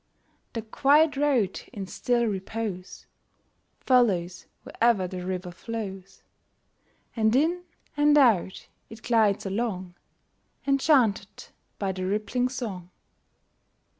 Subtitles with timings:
[0.53, 3.05] The quiet road in still repose
[3.81, 6.23] Follows where'er the river flows;
[7.15, 9.93] And in and out it glides along,
[10.65, 12.89] Enchanted by the rippling song.